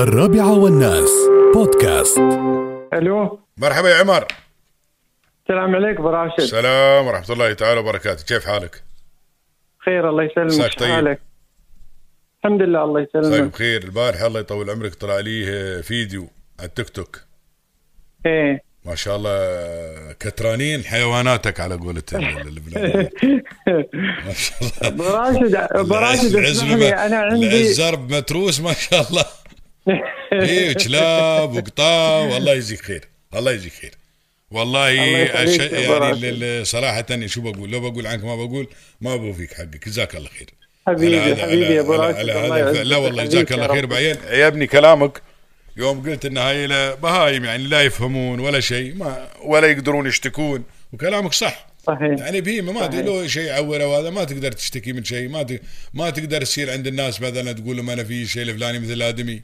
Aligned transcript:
الرابعة 0.00 0.58
والناس. 0.58 1.10
بودكاست. 1.54 2.18
ألو. 2.94 3.40
مرحبا 3.56 3.88
يا 3.88 3.94
عمر. 3.94 4.26
السلام 5.42 5.74
عليكم 5.74 6.02
أبو 6.02 6.08
راشد. 6.08 6.40
السلام 6.40 7.06
ورحمة 7.06 7.34
الله 7.34 7.52
تعالى 7.52 7.80
وبركاته. 7.80 8.24
كيف 8.24 8.46
حالك؟ 8.46 8.82
خير 9.84 10.08
الله 10.10 10.24
يسلمك. 10.24 10.74
طيب. 10.78 10.90
حالك؟ 10.90 11.20
الحمد 12.44 12.62
لله 12.62 12.84
الله 12.84 13.06
طيب 13.14 13.24
يسلمك 13.24 13.52
بخير. 13.52 13.82
البارحة 13.84 14.26
الله 14.26 14.40
يطول 14.40 14.70
عمرك 14.70 14.94
طلع 14.94 15.18
لي 15.18 15.82
فيديو 15.82 16.28
على 16.58 16.68
التيك 16.68 16.88
توك. 16.88 17.20
إيه. 18.26 18.62
ما 18.84 18.94
شاء 18.94 19.16
الله 19.16 20.12
كترانين 20.12 20.84
حيواناتك 20.84 21.60
على 21.60 21.74
قولة 21.74 22.02
ال- 22.12 22.24
ال- 22.24 22.48
البلاد 22.48 23.10
ما 24.26 24.32
شاء 24.32 24.58
الله. 24.62 24.88
أبو 24.88 25.02
راشد 25.02 25.54
أبو 25.54 25.94
راشد 25.94 26.36
العزم 26.36 26.66
اسمح 26.66 26.78
لي 26.78 26.88
أنا 26.88 27.16
عندي 27.16 27.60
الزرب 27.60 28.12
متروس 28.12 28.60
ما 28.60 28.72
شاء 28.72 29.08
الله. 29.10 29.24
إيه 30.32 30.72
كلاب 30.72 31.56
وقطاع 31.56 32.18
والله 32.18 32.52
يجزيك 32.52 32.80
خير 32.80 33.04
الله 33.34 33.52
يجزيك 33.52 33.72
خير. 33.72 33.90
والله 34.50 34.88
أش- 34.88 35.60
يا 35.60 36.14
يعني 36.14 36.64
صراحة 36.64 37.06
شو 37.26 37.40
بقول؟ 37.40 37.70
لو 37.70 37.90
بقول 37.90 38.06
عنك 38.06 38.24
ما 38.24 38.36
بقول 38.36 38.68
ما 39.00 39.16
بوفيك 39.16 39.54
حقك. 39.54 39.88
جزاك 39.88 40.16
الله 40.16 40.28
خير. 40.28 40.48
حبيبي 40.86 41.20
على 41.20 41.36
حبيبي 41.36 41.74
يا 41.74 41.80
ابو 41.80 41.92
راشد. 41.94 42.26
لا 42.76 42.96
والله 42.96 43.24
جزاك 43.24 43.50
يا 43.50 43.56
الله. 43.56 43.68
خير. 43.74 43.86
بعدين 43.86 44.16
عجبني 44.28 44.66
كلامك 44.66 45.22
يوم 45.76 46.10
قلت 46.10 46.24
إن 46.24 46.38
هاي 46.38 46.66
بهايم 46.96 47.44
يعني 47.44 47.62
لا 47.62 47.82
يفهمون 47.82 48.40
ولا 48.40 48.60
شيء 48.60 48.94
ما 48.94 49.28
ولا 49.44 49.66
يقدرون 49.66 50.06
يشتكون. 50.06 50.64
وكلامك 50.92 51.32
صح. 51.32 51.66
صحيح. 51.86 52.18
يعني 52.18 52.40
بهيمة 52.40 52.72
ما 52.72 52.80
صحيح. 52.80 53.00
له 53.04 53.26
شيء 53.26 53.42
يعوره 53.42 53.86
وهذا 53.86 54.10
ما 54.10 54.24
تقدر 54.24 54.52
تشتكي 54.52 54.92
من 54.92 55.04
شيء. 55.04 55.28
ما 55.28 55.58
ما 55.94 56.10
تقدر 56.10 56.42
تصير 56.42 56.70
عند 56.70 56.86
الناس 56.86 57.20
مثلا 57.20 57.52
تقول 57.52 57.76
لهم 57.76 57.90
أنا 57.90 58.04
في 58.04 58.26
شيء 58.26 58.42
الفلاني 58.42 58.78
مثل 58.78 58.92
الادمي 58.92 59.42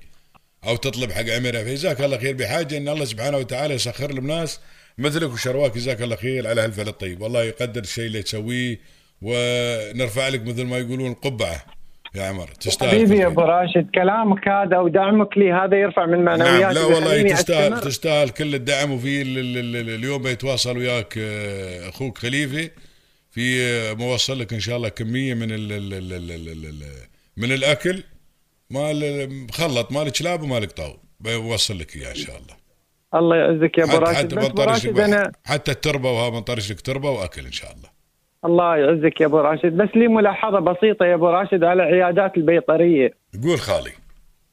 أو 0.67 0.77
تطلب 0.77 1.13
حق 1.13 1.29
عمره 1.29 1.63
فجزاك 1.65 2.01
الله 2.01 2.19
خير 2.19 2.35
بحاجة 2.37 2.77
إن 2.77 2.89
الله 2.89 3.05
سبحانه 3.05 3.39
وتعالى 3.39 3.75
يسخر 3.75 4.13
لهم 4.13 4.27
ناس 4.27 4.61
مثلك 4.99 5.33
وشرواك. 5.33 5.75
جزاك 5.75 6.03
الله 6.03 6.17
خير 6.17 6.47
على 6.47 6.61
هالفعل 6.61 6.89
الطيب. 6.89 7.23
والله 7.23 7.45
يقدر 7.45 7.81
الشيء 7.81 8.07
اللي 8.07 8.23
تسويه 8.23 8.81
ونرفع 9.23 10.29
لك 10.29 10.43
مثل 10.47 10.65
ما 10.65 10.79
يقولون 10.79 11.15
قبعة. 11.15 11.65
يا 12.15 12.23
عمر 12.23 12.49
تستاهل 12.61 12.91
حبيبي 12.91 13.19
يا. 13.19 13.27
أبو 13.27 13.41
راشد 13.41 13.91
كلامك 13.95 14.49
هذا 14.49 14.79
ودعمك 14.79 15.39
لي 15.39 15.53
هذا 15.53 15.77
يرفع 15.77 16.07
من 16.07 16.25
معنوياتي 16.25 16.61
نعم 16.63 16.73
لا 16.73 16.85
والله 16.85 17.23
تستاهل 17.23 17.73
أستمر. 17.73 17.91
تستاهل 17.91 18.29
كل 18.29 18.55
الدعم. 18.55 18.93
وفي 18.93 19.23
ال- 19.23 19.39
ال- 19.39 19.77
ال- 19.77 19.91
اليوم 19.95 20.23
بيتواصل 20.23 20.79
وياك 20.79 21.15
آه، 21.19 21.89
أخوك 21.89 22.19
خليفة. 22.19 22.71
في 23.31 23.63
آه، 23.63 23.93
موصل 23.93 24.41
لك 24.41 24.53
إن 24.53 24.61
شاء 24.61 24.77
الله 24.77 24.89
كمية 24.89 25.35
من 25.35 25.51
ال 25.53 25.73
ال 25.73 25.95
ال 25.95 26.13
ال 26.13 26.31
ال 26.31 26.49
ال 26.49 26.65
ال 26.67 26.83
من 27.37 27.53
الأكل. 27.53 28.03
مال 28.71 29.29
مخلط 29.49 29.93
مال 29.93 30.13
كلاب 30.13 30.43
ومال 30.43 30.67
قطاو 30.67 30.93
بيوصل 31.21 31.79
لك 31.79 31.97
إياه 31.97 32.11
إن 32.11 32.15
شاء 32.15 32.37
الله. 32.37 32.57
الله 33.15 33.37
يعزك 33.37 33.79
يا 33.79 33.85
ابو 33.85 33.97
راشد 33.97 34.17
حتى 34.17 34.49
بنطرش 34.49 34.87
أنا 34.87 35.33
حتى 35.45 35.71
التربة 35.71 36.11
وها 36.11 36.29
بنطرش 36.29 36.73
لك 36.73 36.81
تربة 36.81 37.11
وأكل 37.11 37.45
إن 37.47 37.53
شاء 37.53 37.71
الله. 37.73 37.89
الله 38.45 38.77
يعزك 38.77 39.21
يا 39.21 39.27
أبو 39.27 39.39
راشد. 39.39 39.77
بس 39.77 39.89
لي 39.95 40.09
ملاحظة 40.09 40.61
بسيطة 40.61 41.07
يا 41.07 41.15
أبو 41.15 41.27
راشد 41.27 41.65
على 41.65 41.83
عيادات 41.83 42.37
البيطرية. 42.37 43.11
قول 43.43 43.59
خالي. 43.59 43.93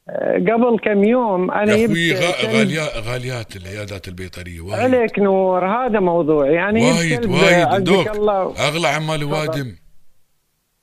أه، 0.08 0.34
قبل 0.34 0.78
كم 0.84 1.04
يوم 1.04 1.50
أنا 1.50 1.74
يا 1.74 1.86
أخوي 1.86 2.14
غاليات 2.58 2.96
غاليات 2.96 3.56
العيادات 3.56 4.08
البيطرية 4.08 4.60
وايد. 4.60 4.80
عليك 4.80 5.18
نور. 5.18 5.66
هذا 5.66 6.00
موضوع. 6.00 6.50
يعني 6.50 6.92
وايد 6.92 7.26
وايد. 7.26 7.84
دوك 7.84 8.16
الله. 8.16 8.54
أغلى 8.68 8.88
عمال 8.88 9.22
الوادم 9.22 9.76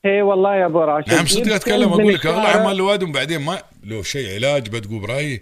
اي 0.05 0.21
والله 0.21 0.55
يا 0.55 0.65
أبو 0.65 0.79
راشد. 0.79 1.13
نعم 1.13 1.25
صدق 1.25 1.53
اتكلم 1.55 1.89
أقول 1.89 2.13
لك؟ 2.13 2.25
اغلى 2.25 2.41
الشارع. 2.41 2.61
عمال 2.61 2.75
الوادم 2.75 3.09
وبعدين 3.09 3.41
ما 3.41 3.57
لو 3.83 4.01
شيء 4.01 4.35
علاج 4.35 4.69
بتقول 4.69 5.01
برايي 5.01 5.41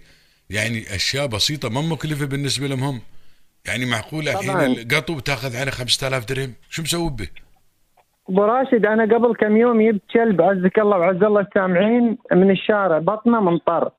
يعني 0.50 0.96
أشياء 0.96 1.28
بسيطة 1.28 1.70
ما 1.70 1.82
مكلفة 1.82 2.26
بالنسبة 2.26 2.68
لهم 2.68 2.84
هم. 2.84 3.02
يعني 3.68 3.86
معقوله 3.86 4.34
طبعاً. 4.34 4.66
الحين 4.66 4.80
القطو 4.80 5.16
بتاخذ 5.16 5.58
عليه 5.58 5.72
5000 5.72 6.26
درهم. 6.26 6.54
شو 6.70 6.82
مسوي 6.82 7.10
به؟ 7.10 7.28
أبو 8.30 8.44
راشد 8.44 8.86
أنا 8.86 9.04
قبل 9.04 9.36
كم 9.36 9.58
يوم 9.58 9.90
جبت 9.90 10.02
كلب 10.14 10.42
عزك 10.42 10.80
الله 10.80 10.98
وعز 10.98 11.24
الله 11.24 11.42
السامعين 11.42 12.18
من 12.32 12.52
الشارع 12.52 13.00
بطنه 13.00 13.40
ممطر 13.40 13.92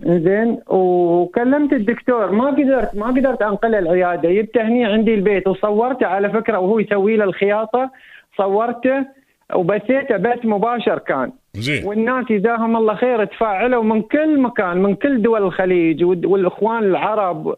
زين 0.00 0.60
وكلمت 0.66 1.72
الدكتور 1.72 2.30
ما 2.30 2.46
قدرت 2.46 2.94
ما 2.94 3.06
قدرت 3.06 3.42
انقله 3.42 3.78
العيادة. 3.78 4.30
جبته 4.30 4.62
هني 4.62 4.84
عندي 4.84 5.14
البيت 5.14 5.46
وصورته 5.46 6.06
على 6.06 6.30
فكرة 6.30 6.58
وهو 6.58 6.78
يسوي 6.78 7.16
له 7.16 7.24
الخياطة. 7.24 7.90
صورته 8.36 9.04
وبثيته 9.54 10.16
بث 10.16 10.44
مباشر 10.44 10.98
كان. 10.98 11.32
زين. 11.54 11.84
والناس 11.86 12.24
جزاهم 12.30 12.76
الله 12.76 12.94
خير 12.94 13.24
تفاعلوا 13.24 13.82
من 13.84 14.02
كل 14.02 14.40
مكان 14.40 14.76
من 14.82 14.94
كل 14.94 15.22
دول 15.22 15.42
الخليج 15.42 16.04
والإخوان 16.04 16.82
العرب 16.84 17.54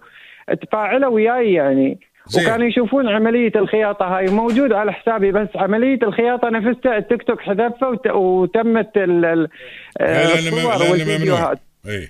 تفاعلوا 0.62 1.10
وياي 1.10 1.52
يعني. 1.52 1.98
زين. 2.26 2.44
وكانوا 2.46 2.66
يشوفون 2.66 3.08
عملية 3.08 3.52
الخياطة 3.56 4.04
هاي 4.18 4.26
موجود 4.26 4.72
على 4.72 4.92
حسابي 4.92 5.32
بس 5.32 5.48
عملية 5.56 5.98
الخياطة 6.02 6.48
نفسها 6.50 6.96
التيك 6.96 7.22
توك 7.22 7.40
حذفها 7.40 7.88
وت- 7.88 8.06
وتمت 8.10 8.96
ال- 8.96 9.24
ال- 9.24 9.48
الصور 10.00 10.90
والفيديوهات. 10.92 11.58
اي 11.86 12.08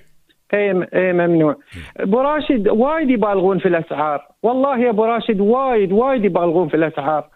اي 0.53 0.87
اي 0.95 1.13
ممنوع. 1.13 1.55
أبو 1.97 2.19
راشد 2.21 2.67
وايد 2.67 3.09
يبالغون 3.09 3.59
في 3.59 3.67
الأسعار. 3.67 4.27
والله 4.43 4.79
يا 4.79 4.89
أبو 4.89 5.05
راشد 5.05 5.39
وايد 5.39 5.91
وايد 5.91 6.25
يبالغون 6.25 6.67
في 6.69 6.75
الأسعار. 6.77 7.27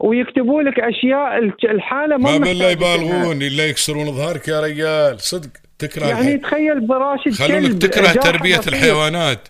ويكتبوا 0.00 0.62
لك 0.62 0.80
أشياء 0.80 1.38
الحالة 1.64 2.16
ما 2.16 2.32
ما 2.32 2.38
محتاجة 2.38 2.70
يبالغون 2.70 3.36
إلا 3.42 3.66
يكسرون 3.66 4.06
ظهرك 4.06 4.48
يا 4.48 4.60
رجال. 4.60 5.20
صدق 5.20 5.50
تكره 5.78 6.06
يعني 6.06 6.34
الح... 6.34 6.42
تخيل 6.42 6.80
براشد 6.80 7.32
خلونك 7.32 7.82
تكره 7.82 8.12
تربية 8.12 8.58
بسيط. 8.58 8.68
الحيوانات. 8.68 9.48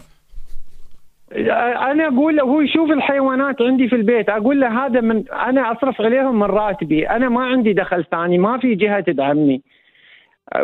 أنا 1.91 2.09
أقول 2.09 2.37
له 2.37 2.43
هو 2.43 2.61
يشوف 2.61 2.91
الحيوانات 2.91 3.63
عندي 3.63 3.89
في 3.89 3.97
البيت 3.97 4.29
أقول 4.29 4.61
له 4.61 4.87
هذا 4.87 5.01
من 5.01 5.25
أنا 5.33 5.73
أصرف 5.73 6.01
عليهم 6.01 6.39
من 6.39 6.47
راتبي. 6.47 7.09
أنا 7.09 7.29
ما 7.29 7.45
عندي 7.45 7.73
دخل 7.73 8.05
ثاني 8.11 8.39
ما 8.39 8.59
في 8.59 8.75
جهة 8.75 9.01
تدعمني. 9.01 9.63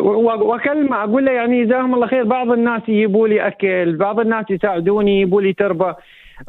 واكلمه 0.01 1.05
أقول 1.05 1.25
له 1.25 1.33
يعني 1.33 1.65
جزاهم 1.65 1.95
الله 1.95 2.07
خير 2.07 2.25
بعض 2.25 2.51
الناس 2.51 2.83
يجيبوا 2.89 3.29
لي 3.29 3.47
أكل 3.47 3.97
بعض 3.97 4.21
الناس 4.21 4.45
يساعدوني 4.51 5.21
يجيبوا 5.21 5.43
لي 5.43 5.53
تربة. 5.53 5.97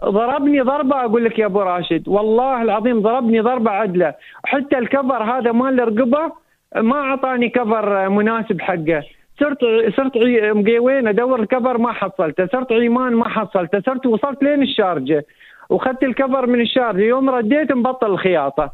ضربني 0.02 0.62
ضربة 0.62 1.06
أقول 1.06 1.26
لك 1.26 1.40
يا 1.40 1.46
أبو 1.46 1.62
راشد 1.62 2.08
والله 2.08 2.62
العظيم 2.62 3.02
ضربني 3.02 3.40
ضربة 3.40 3.72
عدلة 3.72 4.14
حتى 4.46 4.78
الكفر 4.78 5.24
هذا 5.24 5.52
مال 5.52 5.80
الرقبه 5.80 6.32
ما 6.76 6.96
أعطاني 6.96 7.50
كفر 7.50 8.10
مناسب 8.10 8.62
حقه. 8.62 9.04
صرت 9.40 9.58
صرت 9.98 10.18
مقيوين 10.56 11.08
أدور 11.08 11.40
الكفر 11.40 11.78
ما 11.78 11.92
حصلته 11.92 12.48
صرت 12.48 12.72
عيمان 12.72 13.14
ما 13.14 13.30
حصلته 13.30 13.82
صرت 13.86 14.06
وصلت 14.06 14.44
لين 14.44 14.62
الشارجة. 14.62 15.26
وأخذت 15.70 16.04
الكفر 16.04 16.48
من 16.48 16.62
الشارجة 16.62 17.02
يوم 17.02 17.30
رديت 17.30 17.72
مبطل 17.72 18.12
الخياطة. 18.12 18.72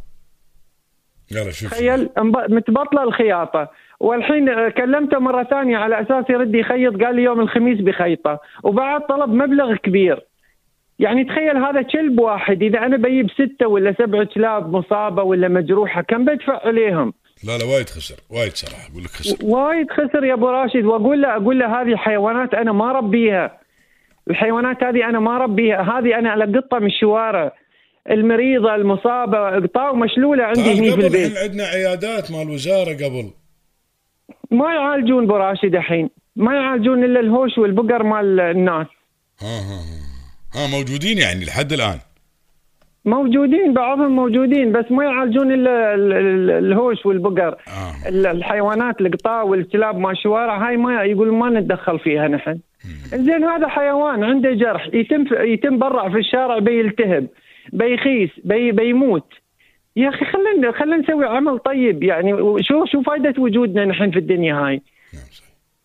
تخيل 1.69 2.09
متبطلة 2.49 3.03
الخياطة. 3.03 3.67
والحين 3.99 4.69
كلمته 4.69 5.19
مرة 5.19 5.43
ثانية 5.43 5.77
على 5.77 6.01
أساس 6.01 6.29
يرد 6.29 6.55
يخيط 6.55 7.03
قال 7.03 7.15
لي 7.15 7.23
يوم 7.23 7.39
الخميس 7.39 7.81
بخيطة. 7.81 8.39
وبعد 8.63 9.01
طلب 9.01 9.29
مبلغ 9.33 9.75
كبير. 9.75 10.28
يعني 10.99 11.23
تخيل 11.23 11.57
هذا 11.57 11.81
كلب 11.81 12.19
واحد 12.19 12.63
إذا 12.63 12.79
أنا 12.79 12.97
بجيب 12.97 13.29
ستة 13.29 13.67
ولا 13.67 13.95
سبعه 13.97 14.23
كلاب 14.23 14.75
مصابة 14.75 15.23
ولا 15.23 15.47
مجروحة 15.47 16.01
كم 16.01 16.25
بدفع 16.25 16.59
عليهم؟ 16.65 17.13
لا 17.43 17.57
لا 17.57 17.65
وايد 17.65 17.89
خسر 17.89 18.15
وايد 18.29 18.51
صراحة 18.51 18.91
أقول 18.91 19.03
لك 19.03 19.09
خسر. 19.09 19.45
وايد 19.45 19.87
خسر 19.91 20.23
يا 20.23 20.33
أبو 20.33 20.49
راشد. 20.49 20.85
وأقول 20.85 21.21
له 21.21 21.35
أقول 21.35 21.59
له 21.59 21.81
هذه 21.81 21.95
حيوانات 21.95 22.53
أنا 22.53 22.71
ما 22.71 22.91
ربيها 22.91 23.59
الحيوانات 24.29 24.83
هذه 24.83 25.09
أنا 25.09 25.19
ما 25.19 25.37
ربيها 25.37 25.81
هذه 25.81 26.19
أنا 26.19 26.29
على 26.29 26.57
قطة 26.57 26.79
من 26.79 26.87
الشوارع. 26.87 27.51
المريضة 28.11 28.75
المصابة 28.75 29.49
قطاع 29.49 29.93
مشلولة 29.93 30.43
عندي 30.43 30.79
هني 30.79 30.91
في 30.91 30.95
البيت. 30.95 31.31
الحين 31.31 31.37
عندنا 31.37 31.63
عيادات 31.63 32.31
مال 32.31 32.49
وزارة 32.49 32.93
قبل. 32.93 33.31
ما 34.51 34.73
يعالجون 34.73 35.23
أبو 35.23 35.35
راشد 35.35 35.75
الحين. 35.75 36.09
ما 36.35 36.55
يعالجون 36.55 37.03
إلا 37.03 37.19
الهوش 37.19 37.57
والبقر 37.57 38.03
مال 38.03 38.39
الناس. 38.39 38.87
ها 39.41 39.47
ها 39.47 39.79
ها. 39.79 40.08
ها 40.55 40.67
موجودين 40.67 41.17
يعني 41.17 41.45
لحد 41.45 41.73
الآن. 41.73 41.99
موجودين 43.05 43.73
بعضهم 43.73 44.15
موجودين 44.15 44.71
بس 44.71 44.85
ما 44.91 45.03
يعالجون 45.03 45.51
إلا 45.53 45.93
ال- 45.95 46.13
ال- 46.13 46.51
الهوش 46.65 47.05
والبقر. 47.05 47.47
آه. 47.67 48.09
ال- 48.09 48.27
الحيوانات 48.27 49.01
القطاع 49.01 49.43
والكلاب 49.43 49.97
ما 49.97 50.11
الشوارع 50.11 50.67
هاي 50.67 50.77
ما 50.77 51.03
يقول 51.03 51.33
ما 51.33 51.49
نتدخل 51.49 51.99
فيها 51.99 52.27
نحن. 52.27 52.59
زين 53.13 53.43
هذا 53.43 53.67
حيوان 53.67 54.23
عنده 54.23 54.51
جرح 54.53 54.87
يتم 54.93 55.25
يتم 55.31 55.77
برع 55.79 56.09
في 56.09 56.17
الشارع 56.17 56.59
بيلتهب 56.59 57.27
بيخيس 57.73 58.29
بي 58.43 58.71
بيموت 58.71 59.33
يا 59.95 60.09
أخي 60.09 60.25
خلينا 60.25 60.71
خلينا 60.71 60.97
نسوي 60.97 61.25
عمل 61.25 61.59
طيب 61.59 62.03
يعني 62.03 62.31
شو 62.63 62.85
شو 62.85 63.01
فائده 63.01 63.41
وجودنا 63.41 63.85
نحن 63.85 64.11
في 64.11 64.19
الدنيا 64.19 64.53
هاي. 64.55 64.81
نعم 65.13 65.23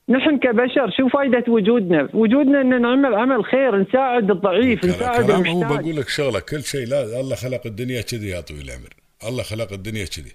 نحن 0.08 0.38
كبشر 0.38 0.90
شو 0.96 1.08
فائدة 1.08 1.44
وجودنا؟ 1.52 2.08
وجودنا 2.14 2.60
ان 2.60 2.82
نعمل 2.82 3.14
عمل 3.14 3.44
خير 3.44 3.76
نساعد 3.76 4.30
الضعيف 4.30 4.84
نساعد 4.84 5.24
كلام 5.24 5.46
هو 5.46 5.62
المحتاج. 5.62 5.80
بقول 5.80 5.96
لك 5.96 6.08
شغلة 6.08 6.40
كل 6.40 6.64
شيء 6.64 6.86
لا 6.86 7.20
الله 7.20 7.36
خلق 7.36 7.66
الدنيا 7.66 8.00
كذي 8.00 8.28
يا 8.28 8.40
طويل 8.40 8.62
العمر. 8.62 8.94
الله 9.24 9.42
خلق 9.42 9.72
الدنيا 9.72 10.04
كذي. 10.04 10.32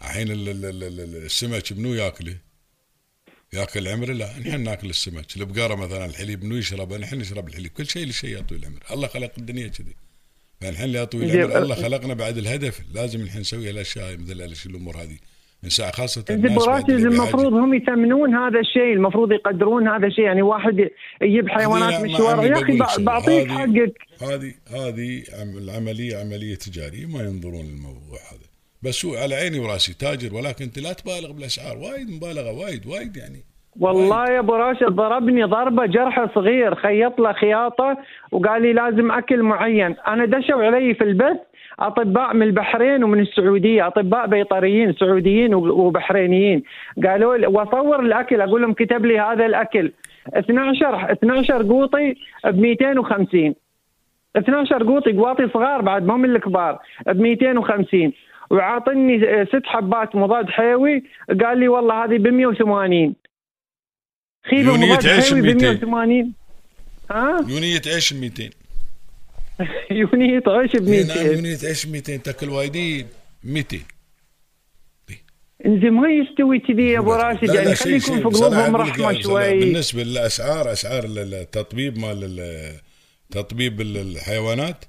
الحين 0.00 0.30
ال- 0.30 0.48
ال- 0.48 0.64
ال- 0.64 0.84
ال- 0.84 1.24
السمك 1.24 1.72
منو 1.72 1.94
ياكله؟ 1.94 2.36
ياكل 3.52 3.88
عمر؟ 3.88 4.12
لا 4.12 4.38
نحن 4.38 4.60
ناكل 4.62 4.90
السمك. 4.90 5.36
البقرة 5.36 5.74
مثلا 5.74 6.04
الحليب 6.06 6.44
منو 6.44 6.56
يشربه 6.56 6.98
نحن 6.98 7.18
نشرب 7.18 7.48
الحليب. 7.48 7.70
كل 7.70 7.86
شيء 7.86 8.06
لشيء 8.06 8.38
يطوي 8.38 8.58
العمر. 8.58 8.80
الله 8.90 9.06
خلق 9.06 9.32
الدنيا 9.38 9.68
كذي. 9.68 9.94
فنحن 10.60 10.88
يطوي 10.88 11.28
زين. 11.28 11.42
العمر 11.42 11.62
الله 11.62 11.74
خلقنا 11.74 12.14
بعد 12.14 12.38
الهدف. 12.38 12.80
لازم 12.94 13.20
نحن 13.24 13.38
نسوي 13.40 13.68
هالأشياء 13.68 14.16
مثل 14.16 14.54
الأمور 14.66 14.96
هذه. 14.96 15.16
راشد 15.64 16.30
اللي 16.30 16.48
بحاجة. 16.48 16.90
المفروض 17.08 17.52
هم 17.52 17.74
يثمنون 17.74 18.34
هذا 18.34 18.60
الشيء 18.60 18.92
المفروض 18.92 19.32
يقدرون 19.32 19.88
هذا 19.88 20.06
الشيء. 20.06 20.24
يعني 20.24 20.42
واحد 20.42 20.88
يجيب 21.22 21.48
حيوانات 21.48 22.00
من 22.00 22.10
الشوارع 22.10 22.44
يا 22.44 22.54
شيء. 22.54 23.04
بعطيك 23.04 23.50
حقك. 23.50 23.94
هذه 24.22 24.52
هذه 24.76 25.22
عم- 25.40 25.58
العملية 25.58 26.16
عملية 26.16 26.54
تجارية 26.54 27.06
ما 27.06 27.22
ينظرون 27.22 27.64
للموضوع 27.64 28.18
هذا. 28.32 28.46
بس 28.82 29.04
هو 29.06 29.14
على 29.14 29.34
عيني 29.34 29.58
وراسي 29.58 29.94
تاجر 29.94 30.34
ولكن 30.34 30.64
أنت 30.64 30.78
لا 30.78 30.92
تبالغ 30.92 31.32
بالأسعار. 31.32 31.76
وايد 31.78 32.10
مبالغة 32.10 32.52
وايد 32.52 32.86
وايد 32.86 33.16
يعني. 33.16 33.38
والله 33.80 34.24
يا 34.30 34.38
أبو 34.38 34.52
راشد 34.54 34.86
ضربني 34.86 35.42
ضربة 35.44 35.86
جرح 35.86 36.34
صغير 36.34 36.74
خيط 36.74 37.20
له 37.20 37.32
خياطة 37.32 37.98
وقال 38.32 38.62
لي 38.62 38.72
لازم 38.72 39.10
أكل 39.10 39.42
معين. 39.42 39.96
أنا 40.06 40.26
دشوا 40.26 40.64
علي 40.64 40.94
في 40.94 41.04
البث 41.04 41.40
أطباء 41.78 42.34
من 42.34 42.42
البحرين 42.42 43.04
ومن 43.04 43.20
السعودية 43.20 43.86
أطباء 43.86 44.26
بيطريين 44.26 44.92
سعوديين 44.92 45.54
وبحرينيين. 45.54 46.62
قالوا 47.04 47.36
لي 47.36 47.46
وأصور 47.46 48.00
الأكل 48.00 48.40
أقول 48.40 48.62
لهم 48.62 48.72
كتب 48.72 49.06
لي 49.06 49.20
هذا 49.20 49.46
الأكل. 49.46 49.92
12 50.28 51.12
12 51.12 51.62
قوطي 51.68 52.14
ب 52.44 52.58
250 52.58 53.54
12 54.36 54.86
قوطي 54.86 55.12
قواطي 55.12 55.48
صغار 55.48 55.80
بعد 55.80 56.06
مو 56.06 56.16
من 56.16 56.36
الكبار 56.36 56.78
ب 57.06 57.20
250 57.20 58.12
وعاطني 58.50 59.46
ست 59.46 59.62
حبات 59.64 60.16
مضاد 60.16 60.50
حيوي 60.50 61.02
قال 61.40 61.58
لي 61.58 61.68
والله 61.68 62.04
هذه 62.04 62.18
ب 62.18 62.26
180 62.26 63.14
خيبة 64.50 64.76
مضاد 64.76 65.06
حيوي 65.06 65.40
ب 65.40 65.44
200. 65.44 65.66
180 65.66 66.32
ها؟ 67.10 67.46
يونية 67.48 67.80
عيش 67.86 68.12
200 68.12 68.50
يونية 69.90 70.42
عيش 70.46 70.76
ب 70.76 70.88
اي 70.88 71.04
نعم 71.04 71.16
200 71.18 71.32
يونية 71.32 71.58
عيش 71.64 71.86
200 71.86 72.16
تاكل 72.16 72.48
وايدين. 72.48 73.06
200 73.44 73.78
انزين 75.66 75.90
ما 75.92 76.08
يستوي 76.08 76.58
كذي 76.58 76.82
يا 76.88 76.98
أبو 76.98 77.12
راشد 77.12 77.54
يعني 77.54 77.74
خلي 77.74 77.96
يكون 77.96 78.16
في 78.16 78.22
قلوبهم 78.38 78.76
رحمه 78.76 79.20
شوي. 79.20 79.58
بالنسبة 79.60 80.02
للاسعار 80.02 80.72
اسعار 80.72 81.04
ال- 81.04 81.34
التطبيب 81.34 81.98
مال 81.98 82.24
ال- 82.24 82.80
تطبيب 83.30 83.80
ال- 83.80 83.96
الحيوانات 83.96 84.84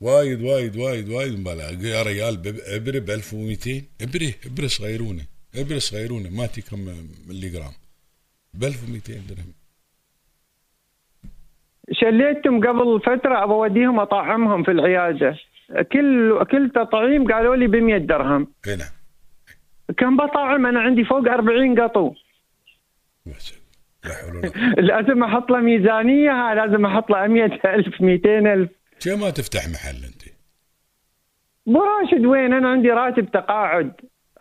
وايد 0.00 0.42
وايد 0.42 0.76
وايد 0.76 1.08
وايد 1.08 1.38
مبالغ. 1.38 1.84
يا 1.84 2.02
ريال 2.02 2.36
ب- 2.36 2.60
ابره 2.66 2.98
ب 2.98 3.10
1200 3.10 3.82
ابره 4.00 4.32
ابره 4.46 4.66
صغيرونه 4.66 5.24
ابره 5.54 5.78
صغيرونه 5.78 6.30
ما 6.30 6.46
تي 6.46 6.60
كم 6.60 6.94
ملي 7.28 7.48
جرام. 7.48 7.72
ب 8.54 8.64
1200 8.64 9.20
درهم. 9.28 9.52
شليتهم 11.92 12.66
قبل 12.66 13.00
فترة 13.00 13.44
ابى 13.44 13.52
أوديهم 13.52 14.00
أطعمهم 14.00 14.62
في 14.62 14.70
العيادة. 14.70 15.36
كل 15.92 16.44
كل 16.44 16.70
تطعيم 16.74 17.32
قالوا 17.32 17.56
لي 17.56 17.66
ب 17.66 17.76
100 17.76 17.98
درهم. 17.98 18.46
اي 18.68 18.76
نعم. 18.76 18.88
كم 19.96 20.16
بطعم؟ 20.16 20.66
أنا 20.66 20.80
عندي 20.80 21.04
فوق 21.04 21.28
40 21.28 21.80
قطو. 21.80 22.12
حول 24.04 24.36
ولا 24.36 24.48
قوة. 24.48 24.74
لازم 24.78 25.22
أحط 25.22 25.50
له 25.50 25.60
ميزانية 25.60 26.30
ها 26.30 26.54
لازم 26.54 26.86
أحط 26.86 27.10
له 27.10 27.26
100000 27.26 28.02
200000 28.02 28.68
شو 28.98 29.16
ما 29.16 29.30
تفتح 29.30 29.68
محل 29.68 30.04
أنت؟ 30.04 30.22
ابو 31.68 31.82
راشد 31.82 32.26
وين؟ 32.26 32.52
أنا 32.52 32.68
عندي 32.68 32.90
راتب 32.90 33.30
تقاعد. 33.30 33.92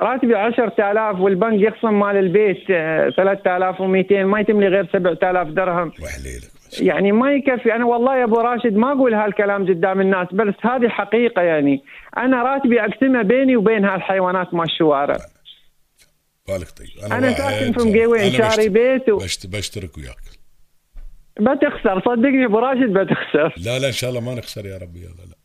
راتبي 0.01 0.35
10000 0.35 1.19
والبنك 1.19 1.61
يخصم 1.61 1.99
مال 1.99 2.17
البيت 2.17 2.71
آه، 2.71 3.09
3200 3.09 4.23
ما 4.23 4.39
يتم 4.39 4.61
لي 4.61 4.67
غير 4.67 4.87
7000 4.93 5.47
درهم. 5.47 5.87
وحليلك 5.87 6.54
يعني 6.79 7.11
ما 7.11 7.31
يكفي. 7.31 7.75
أنا 7.75 7.85
والله 7.85 8.17
يا 8.17 8.23
أبو 8.23 8.35
راشد 8.35 8.75
ما 8.75 8.91
أقول 8.91 9.13
هالكلام 9.13 9.67
قدام 9.67 10.01
الناس 10.01 10.27
بس 10.33 10.53
هذه 10.61 10.87
حقيقة 10.87 11.41
يعني. 11.41 11.83
أنا 12.17 12.43
راتبي 12.43 12.81
أقسمه 12.81 13.21
بيني 13.21 13.55
وبين 13.55 13.85
هالحيوانات 13.85 14.53
مال 14.53 14.63
الشوارع. 14.63 15.17
بالك 16.47 16.69
طيب. 16.69 17.11
أنا 17.11 17.27
واحد 17.27 17.37
ساكن 17.37 17.71
في 17.71 17.89
مقيوين 17.89 18.21
أنا 18.21 18.49
شاري 18.49 18.69
بيت 18.69 19.09
و... 19.09 19.17
بشت 19.17 19.47
بشترك 19.47 19.97
وياك. 19.97 20.25
بتخسر. 21.39 21.99
صدقني 21.99 22.45
أبو 22.45 22.59
راشد 22.59 22.93
بتخسر. 22.93 23.53
لا 23.65 23.79
لا 23.79 23.87
إن 23.87 23.93
شاء 23.93 24.09
الله 24.09 24.21
ما 24.21 24.35
نخسر 24.35 24.65
يا 24.65 24.77
ربي. 24.77 24.99
لا 24.99 25.05
لا. 25.05 25.37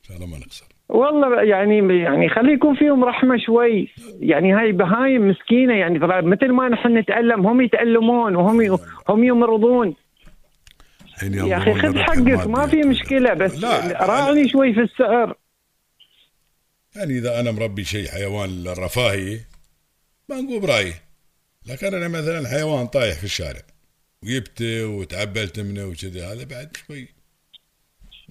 إن 0.00 0.04
شاء 0.08 0.16
الله 0.16 0.26
ما 0.26 0.38
نخسر. 0.38 0.66
والله 0.88 1.42
يعني 1.42 2.02
يعني 2.02 2.28
خلي 2.28 2.52
يكون 2.52 2.74
فيهم 2.74 3.04
رحمة 3.04 3.36
شوي. 3.38 3.88
يعني 4.20 4.52
هاي 4.52 4.72
بهايم 4.72 5.28
مسكينة 5.28 5.74
يعني. 5.74 5.98
مثل 6.22 6.48
ما 6.48 6.68
نحن 6.68 6.98
نتألم 6.98 7.46
هم 7.46 7.60
يتألمون 7.60 8.36
وهم. 8.36 8.78
هم 9.08 9.24
يمرضون. 9.24 9.94
يا 11.22 11.56
أخي 11.56 11.74
خذ 11.74 11.98
حقك 11.98 12.46
ما. 12.46 12.66
في 12.66 12.76
مشكلة 12.76 13.34
بس 13.34 13.54
لا 13.54 14.04
راعني 14.04 14.48
شوي 14.48 14.74
في 14.74 14.80
السعر 14.80 15.36
يعني 16.96 17.18
إذا 17.18 17.40
أنا 17.40 17.50
مربي 17.50 17.84
شيء 17.84 18.08
حيوان 18.08 18.68
رفاهي 18.68 19.40
ما 20.28 20.40
نقول 20.40 20.60
برأيي 20.60 20.94
لكن 21.66 21.94
أنا 21.94 22.08
مثلا 22.08 22.48
حيوان 22.48 22.86
طايح 22.86 23.18
في 23.18 23.24
الشارع 23.24 23.62
وجبته 24.22 24.86
وتعبلت 24.86 25.60
منه 25.60 25.84
وكذا 25.84 26.32
هذا 26.32 26.44
بعد 26.44 26.76
شوي 26.86 27.08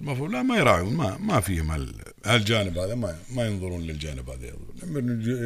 المفروض 0.00 0.30
لا 0.30 0.42
ما 0.42 0.56
يراعون 0.58 0.96
ما 0.96 1.16
ما 1.20 1.40
فيهم 1.40 1.70
هال- 1.70 1.94
هالجانب 2.26 2.78
هذا 2.78 2.94
ما 2.94 3.14
ما 3.36 3.46
ينظرون 3.46 3.80
للجانب 3.80 4.30
هذا 4.30 4.46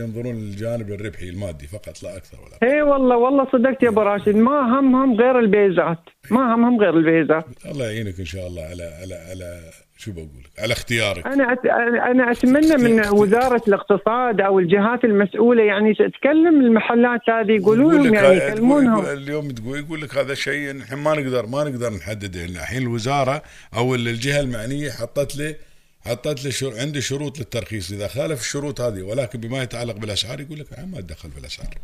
ينظرون 0.04 0.34
للجانب 0.36 0.90
الربحي 0.92 1.28
المادي 1.28 1.66
فقط 1.66 2.02
لا 2.02 2.16
أكثر 2.16 2.38
ولا. 2.40 2.72
إي 2.72 2.82
والله 2.82 3.16
والله 3.16 3.46
صدقت 3.52 3.82
يا 3.82 3.88
أبو 3.88 4.00
راشد 4.00 4.36
ما 4.36 4.78
همهم 4.80 5.14
غير 5.20 5.38
البيزات 5.38 5.98
ما 6.30 6.54
همهم 6.54 6.80
غير 6.80 6.96
البيزات 6.98 7.44
الله 7.66 7.84
يعينك 7.84 8.18
إن 8.20 8.24
شاء 8.24 8.46
الله 8.46 8.62
على 8.62 8.82
على 9.02 9.14
على 9.14 9.60
شو 9.96 10.12
بقول 10.12 10.28
لك 10.44 10.60
على 10.60 10.72
اختيارك. 10.72 11.26
أنا 11.26 11.52
أت... 11.52 11.66
أنا 12.10 12.30
أتمنى 12.30 12.76
من 12.76 13.08
وزارة 13.08 13.62
الاقتصاد 13.68 14.40
أو 14.40 14.58
الجهات 14.58 15.04
المسؤولة 15.04 15.62
يعني 15.62 15.94
تتكلم 15.94 16.60
المحلات 16.60 17.20
هذه 17.28 17.52
يقولوا 17.52 17.92
يقول 17.92 18.04
لهم 18.04 18.14
يعني 18.14 18.36
يكلمونهم. 18.36 19.06
اليوم 19.06 19.50
تقول 19.50 19.78
يقول 19.78 20.02
لك 20.02 20.16
هذا 20.16 20.34
شيء 20.34 20.72
نحن 20.72 20.94
ما 20.94 21.14
نقدر 21.14 21.46
ما 21.46 21.64
نقدر 21.64 21.92
نحدده. 21.92 22.44
الحين 22.44 22.82
الوزارة 22.82 23.42
أو 23.74 23.94
الجهة 23.94 24.40
المعنية 24.40 24.90
حطت 24.90 25.36
له 25.36 25.54
حطت 26.00 26.44
له 26.44 26.50
شر... 26.50 26.80
عنده 26.80 27.00
شروط 27.00 27.38
للترخيص. 27.38 27.92
إذا 27.92 28.08
خالف 28.08 28.40
الشروط 28.40 28.80
هذه 28.80 29.02
ولكن 29.02 29.40
بما 29.40 29.62
يتعلق 29.62 29.96
بالأسعار 29.96 30.40
يقول 30.40 30.58
لك 30.58 30.66
ما 30.78 30.98
أتدخل 30.98 31.30
في 31.30 31.38
الأسعار. 31.38 31.74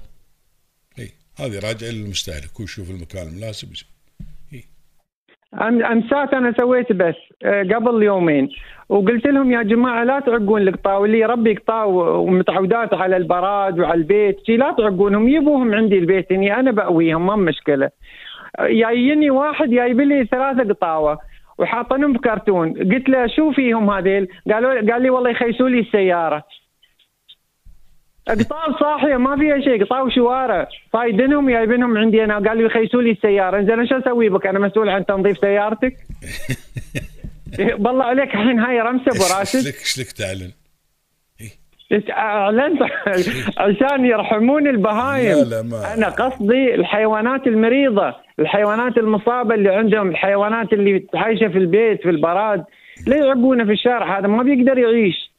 إي 0.99 1.13
هذه 1.37 1.59
راجع 1.59 1.87
للمستهلك. 1.87 2.51
هو 2.61 2.65
يشوف 2.65 2.91
المكان 2.91 3.27
المناسب 3.27 3.73
يسوي. 3.73 4.00
امسات 5.55 6.35
أنا 6.35 6.55
سويت 6.61 6.93
بث 6.93 7.15
آه، 7.45 7.63
قبل 7.63 8.03
يومين. 8.03 8.49
وقلت 8.89 9.27
لهم 9.27 9.53
يا 9.53 9.63
جماعة 9.63 10.05
لا 10.05 10.21
تعقون 10.21 10.63
القطاع 10.69 10.97
واللي 10.99 11.19
يربي 11.21 11.55
قطاع 11.55 11.85
و- 11.85 12.19
ومتعودات 12.23 12.95
على 12.95 13.17
البراد 13.17 13.79
وعلى 13.81 13.95
البيت 13.95 14.37
شي 14.47 14.57
لا 14.57 14.75
تعقونهم 14.79 15.29
يبوهم 15.29 15.75
عندي 15.75 15.99
البيت 15.99 16.33
اني 16.33 16.55
أنا 16.61 16.71
بأويهم 16.71 17.27
ما 17.27 17.37
مشكلة. 17.37 17.91
جايني 18.61 19.31
واحد 19.31 19.71
جايب 19.71 20.01
لي 20.01 20.25
ثلاثة 20.25 20.69
قطاوة 20.69 21.19
وحاطنهم 21.59 22.13
بكرتون 22.13 22.73
قلت 22.73 23.09
له 23.09 23.27
شو 23.27 23.53
فيهم 23.53 23.91
هذيل؟ 23.91 24.29
قالوا 24.53 24.93
قال 24.93 25.03
لي 25.03 25.11
والله 25.11 25.31
يخيسوا 25.31 25.69
لي 25.69 25.81
السيارة. 25.81 26.43
قطاو 28.35 28.79
صاحيه 28.81 29.17
ما 29.17 29.37
فيها 29.37 29.61
شيء 29.61 29.85
قطاو 29.85 30.11
شوارع 30.11 30.69
صايدينهم 30.93 31.51
جايبينهم 31.51 31.99
عندي 31.99 32.25
أنا. 32.25 32.35
قال 32.49 32.59
لي 32.59 32.65
يخيسوا 32.65 33.03
لي 33.03 33.11
السيارة. 33.11 33.59
انزين 33.59 33.87
شو 33.87 33.99
أسوي 33.99 34.29
بك؟ 34.29 34.47
أنا 34.47 34.59
مسؤول 34.59 34.89
عن 34.89 35.07
تنظيف 35.07 35.39
سيارتك. 35.39 35.97
إيه، 37.59 37.75
بالله 37.85 38.05
عليك 38.05 38.35
الحين 38.35 38.59
هاي 38.59 38.81
رمسة 38.81 39.11
أبو 39.11 39.41
إيش 39.41 39.57
لك 39.57 39.75
إيش 39.75 39.99
لك 39.99 40.13
تعلن؟ 40.13 40.51
اعلنت 42.11 42.83
عشان 43.59 44.05
يرحمون 44.05 44.67
البهايم. 44.67 45.39
لا 45.39 45.45
لا 45.45 45.63
ما 45.63 45.95
أنا 45.95 46.09
قصدي 46.09 46.75
الحيوانات 46.75 47.47
المريضة 47.47 48.15
الحيوانات 48.39 48.99
المصابة 48.99 49.55
اللي 49.55 49.69
عندهم 49.69 50.09
الحيوانات 50.09 50.73
اللي 50.73 51.07
عايشة 51.15 51.49
في 51.49 51.59
البيت 51.59 52.03
في 52.03 52.11
البراد 52.11 52.65
لا 53.07 53.17
يعقونه 53.17 53.65
في 53.65 53.73
الشارع 53.73 54.19
هذا 54.19 54.27
ما 54.27 54.43
بيقدر 54.43 54.79
يعيش. 54.79 55.30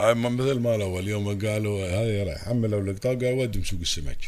مثل 0.00 0.60
ما 0.60 0.74
الأول 0.74 1.02
اليوم 1.02 1.38
قالوا 1.38 1.86
هذا 1.86 2.24
راح 2.24 2.48
حملوا 2.48 2.80
القطاع 2.80 3.12
قالوا 3.12 3.42
ودهم 3.42 3.62
سوق 3.62 3.80
السمك. 3.80 4.18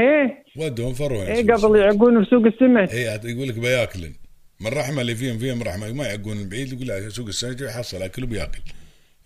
إيه. 0.00 0.44
ودهم 0.56 0.92
فروا 0.94 1.22
إيه 1.22 1.52
قبل 1.52 1.78
يعقون 1.78 2.24
في 2.24 2.30
سوق 2.30 2.46
السمك 2.46 2.92
اي 2.92 3.20
يقول 3.24 3.48
لك 3.48 3.58
بياكلن. 3.58 4.12
من 4.60 4.70
رحمة 4.72 5.00
اللي 5.00 5.14
فيهم 5.14 5.38
فيهم 5.38 5.62
رحمة. 5.62 5.92
ما 5.92 6.06
يعقون 6.06 6.38
البعيد 6.38 6.72
يقول 6.72 7.12
سوق 7.12 7.26
السمك 7.26 7.60
يحصل 7.60 8.02
اكل 8.02 8.24
وبياكل 8.24 8.60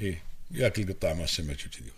اي 0.00 0.14
ياكل 0.54 0.92
قطاع 0.92 1.14
مع 1.14 1.24
السمك 1.24 1.56
وكذي. 1.66 1.90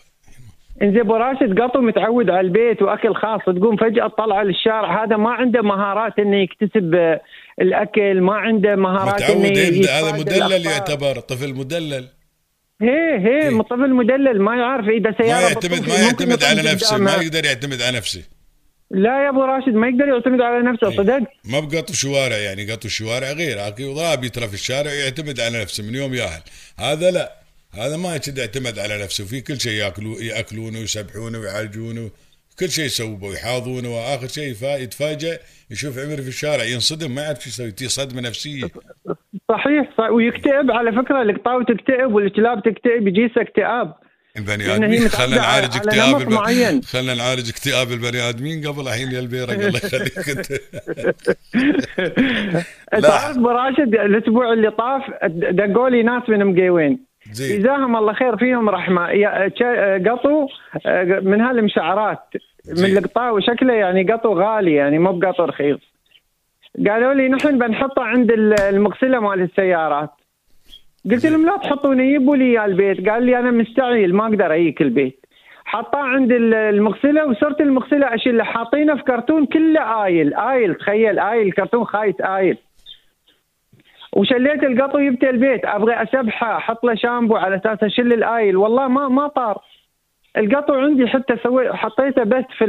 انزين 0.82 1.00
أبو 1.00 1.16
راشد 1.16 1.60
قطو 1.60 1.80
متعود 1.80 2.30
على 2.30 2.40
البيت 2.40 2.82
وأكل 2.82 3.14
خاص 3.14 3.40
تقوم 3.40 3.76
فجأة 3.76 4.08
تطلع 4.08 4.42
للشارع. 4.42 5.04
هذا 5.04 5.16
ما 5.16 5.30
عنده 5.30 5.62
مهارات 5.62 6.18
إنه 6.18 6.36
يكتسب 6.36 7.18
الأكل 7.60 8.20
ما 8.20 8.34
عنده 8.34 8.76
مهارات 8.76 9.22
إنه 9.22 9.38
متعود 9.38 9.56
إيه، 9.56 9.90
هذا 9.90 10.18
مدلل 10.18 10.42
الأخطاء. 10.42 10.72
يعتبر 10.72 11.20
طفل 11.20 11.54
مدلل. 11.54 12.08
هي 12.82 13.18
هي 13.18 13.48
إيه. 13.48 13.62
طفل 13.62 13.94
مدلل 13.94 14.40
ما 14.40 14.56
يعرف 14.56 14.88
اذا 14.88 15.10
ما 15.10 15.16
سيارة 15.18 15.40
يعتمد 15.40 15.70
بتطوف 15.70 15.88
ما 15.88 15.94
يعتمد 15.94 16.44
على 16.44 16.62
نفسه. 16.62 16.98
ما 16.98 17.14
يقدر 17.14 17.44
يعتمد 17.44 17.82
على 17.82 17.96
نفسه. 17.96 18.22
لا 18.90 19.24
يا 19.24 19.28
أبو 19.28 19.44
راشد 19.44 19.74
ما 19.74 19.88
يقدر 19.88 20.08
يعتمد 20.08 20.40
على 20.40 20.62
نفسه. 20.62 20.90
صدق؟ 20.90 21.20
ما 21.44 21.60
بقطو 21.60 21.92
شوارع 21.92 22.36
يعني 22.36 22.72
قطو 22.72 22.88
الشوارع 22.88 23.32
غير. 23.32 23.60
هاكي 23.60 23.94
ضاب 23.94 24.24
يترى 24.24 24.48
في 24.48 24.54
الشارع 24.54 24.92
يعتمد 24.92 25.40
على 25.40 25.62
نفسه 25.62 25.84
من 25.84 25.94
يوم 25.94 26.14
ياهل. 26.14 26.42
هذا 26.78 27.10
لا. 27.10 27.32
هذا 27.72 27.96
ما 27.96 28.16
يشد 28.16 28.38
يعتمد 28.38 28.78
على 28.78 29.02
نفسه. 29.02 29.24
في 29.24 29.40
كل 29.40 29.60
شيء 29.60 29.72
ياكلوا 29.72 30.20
يأكلونه 30.20 30.78
ويسبحونه 30.78 31.38
ويعالجونه 31.38 32.10
كل 32.58 32.70
شيء 32.70 32.84
يسووا 32.84 33.28
ويحاضونه 33.28 33.96
وآخر 33.96 34.28
شيء 34.28 34.56
يتفاجئ 34.62 35.40
يشوف 35.70 35.98
عمر 35.98 36.22
في 36.22 36.28
الشارع 36.28 36.64
ينصدم 36.64 37.14
ما 37.14 37.22
يعرف 37.22 37.42
شو 37.42 37.48
يسوي 37.48 37.70
تي 37.70 37.88
صدمه 37.88 38.20
نفسيه 38.20 38.70
صحيح 39.52 39.88
صح 39.98 40.10
ويكتئب. 40.10 40.70
على 40.70 40.92
فكرة 40.92 41.22
القطاوي 41.22 41.64
تكتئب 41.64 42.14
والكلاب 42.14 42.62
تكتئب 42.62 43.08
يجيسه 43.08 43.40
اكتئاب. 43.40 43.94
البني 44.36 44.74
آدمين 44.74 45.08
خلينا 45.18 45.36
نعالج 45.36 45.76
اكتئاب 45.76 46.20
الب... 46.20 46.30
معين. 46.30 46.82
خلينا 46.92 47.14
نعالج 47.14 47.48
اكتئاب 47.48 47.92
البني 47.92 48.28
آدمين 48.28 48.66
قبل 48.68 48.82
الحين 48.82 49.08
يا 49.12 49.20
البيرق 49.20 49.50
الله 49.50 49.80
يخليك. 49.84 50.18
انت 52.94 53.02
تعرف 53.06 53.36
أبو 53.38 53.48
راشد 53.48 53.94
الأسبوع 53.94 54.52
اللي 54.52 54.70
طاف 54.70 55.02
دقوا 55.52 55.88
لي 55.88 56.02
ناس 56.02 56.28
من 56.28 56.46
مقيوين. 56.46 56.98
جزاهم 57.32 57.96
الله 57.96 58.12
خير 58.12 58.36
فيهم 58.36 58.68
رحمة. 58.68 59.06
قطوا 60.06 60.48
آه، 60.86 61.20
من 61.20 61.40
هالمشعرات. 61.40 62.22
من. 62.78 62.98
القطاوي 62.98 63.42
شكله 63.42 63.72
يعني 63.72 64.12
قطو 64.12 64.32
غالي 64.32 64.74
يعني 64.74 64.98
مو 64.98 65.12
بقطو 65.12 65.44
رخيص. 65.44 65.87
قالوا 66.88 67.14
لي 67.14 67.28
نحن 67.28 67.58
بنحطه 67.58 68.02
عند 68.02 68.30
ال- 68.32 68.60
المغسلة 68.60 69.20
مال 69.20 69.40
السيارات. 69.40 70.10
قلت 71.10 71.26
لهم 71.26 71.46
لا 71.46 71.56
تحطونه 71.56 72.02
يجيبوا 72.02 72.36
لي 72.36 72.44
إياه 72.44 72.64
البيت. 72.64 73.08
قال 73.08 73.22
لي 73.22 73.38
أنا 73.38 73.50
مستعجل 73.50 74.14
ما 74.14 74.24
أقدر 74.26 74.54
اجيك 74.54 74.82
البيت. 74.82 75.26
حطاه 75.64 76.02
عند 76.02 76.32
ال- 76.32 76.54
المغسلة 76.54 77.26
وصرت 77.26 77.60
المغسلة 77.60 78.14
اشيله 78.14 78.44
حاطينه 78.44 78.94
في 78.96 79.02
كرتون 79.02 79.46
كله 79.46 80.04
oil. 80.04 80.34
oil 80.34 80.74
تخيل 80.74 81.18
oil 81.18 81.46
الكرتون 81.46 81.84
خايس 81.84 82.20
oil. 82.20 82.58
وشليت 84.12 84.62
القطو 84.62 84.98
جبت 84.98 85.24
البيت. 85.24 85.64
أبغى 85.64 85.94
أسبحه 86.02 86.56
أحط 86.56 86.84
له 86.84 86.94
شامبو 86.94 87.36
على 87.36 87.56
أساس 87.56 87.82
اشيل 87.82 88.12
ال 88.12 88.21
oil. 88.21 88.56
والله 88.56 88.88
ما 88.88 89.08
ما 89.08 89.28
طار. 89.28 89.58
القطو 90.36 90.74
عندي 90.74 91.06
حتى 91.06 91.36
سوي 91.42 91.72
حطيته 91.72 92.24
بس 92.24 92.44
في 92.58 92.64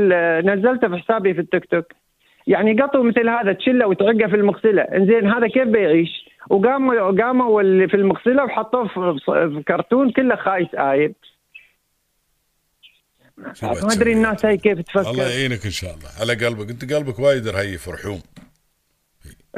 نزلته 0.46 0.88
في 0.88 0.98
حسابي 0.98 1.34
في 1.34 1.42
التيك 1.42 1.66
توك. 1.66 1.86
يعني 2.50 2.82
قطو 2.82 3.04
مثل 3.04 3.30
هذا 3.30 3.54
تشله 3.54 3.88
وتعقه 3.88 4.28
في 4.28 4.36
المغسله. 4.36 4.82
إنزين 4.82 5.28
هذا 5.28 5.48
كيف 5.48 5.68
بيعيش؟ 5.68 6.10
وقاموا 6.50 7.24
قاموا 7.24 7.62
اللي 7.62 7.88
في 7.88 7.94
المغسله 7.94 8.44
وحطوه 8.44 8.88
في, 8.88 9.64
كرتون 9.68 10.12
كله 10.12 10.36
خايس 10.36 10.68
شو 13.54 13.68
ما؟ 13.68 13.94
أدري 13.94 14.14
الناس 14.14 14.46
هاي 14.46 14.58
كيف 14.58 14.74
الله 14.74 14.84
تفكر 15.04 15.18
يعينك 15.18 15.66
إن 15.66 15.72
شاء 15.72 15.94
الله. 15.94 16.10
على 16.20 16.46
قلبك. 16.46 16.70
أنت 16.70 16.94
قلبك 16.94 17.20
وايد 17.20 17.48
رهيف 17.48 17.90
رحوم. 17.90 18.22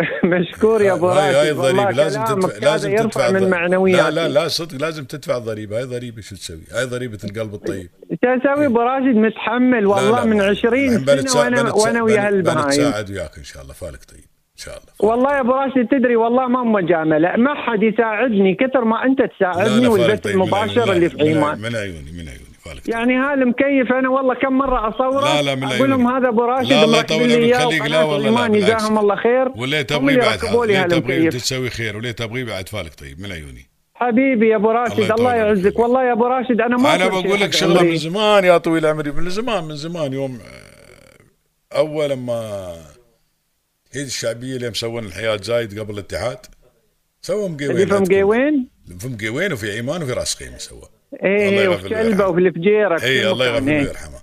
مشكور 0.24 0.82
يا 0.82 0.94
أبو 0.94 1.08
هاي 1.08 1.36
هاي 1.36 1.50
راشد 1.52 1.58
والله 1.58 1.70
الضريبه 1.90 1.92
لازم 2.04 2.24
كلامك 2.24 2.44
تدفع 2.52 2.72
لازم 2.72 2.96
تدفع 2.96 3.32
من. 3.32 3.50
معنوياتي. 3.50 4.02
لا 4.16 4.28
لا 4.28 4.28
لا 4.34 4.48
صدق 4.48 4.82
لازم 4.82 5.04
تدفع 5.06 5.38
الضريبة. 5.38 5.78
هاي 5.78 5.84
ضريبة 5.84 6.22
شو 6.22 6.36
تسوي؟ 6.36 6.62
هاي 6.74 6.86
ضريبة 6.86 7.18
القلب 7.24 7.54
الطيب. 7.54 7.90
إيش 8.12 8.20
أسوي 8.24 8.66
أبو 8.66 8.80
راشد؟ 8.80 9.16
متحمل 9.16 9.82
لا، 9.84 9.88
والله 9.90 10.20
لا، 10.20 10.26
من 10.26 10.38
ما- 10.38 10.44
20 10.44 10.96
الحين 10.96 11.28
سنة 11.28 11.42
وأنا 11.42 11.74
وأنا 11.74 12.02
ويا 12.04 12.28
هالبهايم 12.28 12.62
بنتساعد 12.66 13.10
وياك 13.12 13.38
إن 13.38 13.44
شاء 13.44 13.62
الله. 13.64 13.74
فالك 13.74 14.04
طيب. 14.06 14.20
إن 14.58 14.66
شاء 14.66 14.78
الله 14.78 15.12
والله 15.12 15.36
يا 15.36 15.40
أبو 15.42 15.52
راشد 15.52 15.88
تدري 15.92 16.16
والله 16.16 16.48
ما 16.48 16.64
مجامله 16.64 17.36
ما 17.38 17.54
حد 17.56 17.84
يساعدني 17.84 18.56
كثر 18.56 18.84
ما 18.86 19.06
أنت 19.06 19.20
لا، 19.22 19.28
تساعدني 19.28 19.82
لا، 19.84 19.90
والبث 19.90 20.20
طيب. 20.20 20.36
من 20.36 20.42
المباشر. 20.42 20.92
اللي 20.94 21.10
في 21.10 21.16
من 21.16 21.22
ايمان 21.22 21.60
من 21.62 21.76
عيوني 21.76 22.12
من 22.12 22.28
عيوني. 22.30 22.41
طيب. 22.66 22.80
يعني 22.88 23.16
هالمكيف 23.18 23.92
أنا 23.92 24.10
والله 24.10 24.36
كم 24.36 24.54
مرة 24.58 24.90
أصوره 24.90 25.22
لا، 25.36 25.42
لا، 25.42 25.56
من 25.56 25.64
أقول 25.64 25.90
لهم. 25.90 26.08
هذا 26.08 26.28
أبو 26.28 26.42
راشد 26.42 26.70
لا، 26.74 27.00
يطول 27.00 27.28
لي 27.30 27.54
عمرك 27.54 27.68
خليك. 27.82 27.92
لا، 27.92 28.04
والله 28.04 28.48
لا،. 28.48 28.60
جزاهم 28.60 28.98
الله 29.00 29.16
خير 29.16 29.50
وليه 29.56 29.82
تبغي 29.82 30.18
بعد 30.18 30.40
ليه 30.68 30.82
تبغي 30.82 31.30
تسوي 31.30 31.70
خير 31.70 31.98
وليه 31.98 32.12
تبغي 32.12 32.44
بعد 32.44 32.70
فالك 32.70 32.94
طيب 32.94 33.20
من 33.20 33.32
عيوني 33.32 33.70
حبيبي 33.96 34.50
يا 34.50 34.56
أبو 34.56 34.72
راشد 34.72 35.12
الله. 35.12 35.36
يعزك 35.36 35.80
والله 35.80 36.04
يا 36.04 36.12
أبو 36.14 36.26
راشد 36.26 36.62
أنا 36.62 36.78
ما 36.78 36.96
أنا 36.96 37.08
بقول 37.08 37.40
لك 37.42 37.54
شغلة. 37.54 37.82
من 37.82 37.96
زمان 37.98 38.44
يا 38.44 38.58
طويل 38.58 38.86
عمري 38.86 39.12
من 39.12 39.30
زمان 39.30 39.64
من 39.64 39.76
زمان 39.76 40.14
يوم 40.14 40.40
آه، 40.46 41.78
أول 41.78 42.10
لما 42.10 42.36
هي 43.94 44.02
الشعبية 44.02 44.56
اللي 44.56 44.70
مسوين 44.70 45.06
الحياة 45.06 45.38
زايد 45.38 45.80
قبل 45.80 45.94
الاتحاد 45.94 46.38
سووا 47.22 47.50
مقيوين 47.50 47.88
في. 47.88 47.94
مقيوين 47.94 48.68
في 49.00 49.08
مقيوين 49.08 49.54
وفي 49.54 49.80
عمان 49.80 50.04
وفي 50.04 50.14
راس 50.14 50.36
خيمه 50.36 50.58
سوى 50.58 50.90
إيه 51.24 51.60
يغفر 51.60 52.30
وفي 52.30 52.40
الفجيرة 52.40 53.02
اي 53.04 53.32
الله 53.32 53.46
مكان، 53.52 53.56
يغفر 53.56 53.66
له 53.66 53.80
إيه. 53.80 53.88
ويرحمه. 53.88 54.22